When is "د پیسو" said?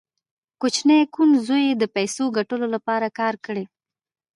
1.77-2.23